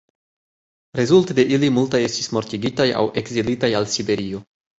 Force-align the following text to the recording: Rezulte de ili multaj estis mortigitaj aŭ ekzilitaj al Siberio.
Rezulte 0.99 1.35
de 1.39 1.45
ili 1.57 1.69
multaj 1.75 2.01
estis 2.07 2.31
mortigitaj 2.39 2.89
aŭ 3.03 3.05
ekzilitaj 3.23 3.71
al 3.83 3.89
Siberio. 3.95 4.43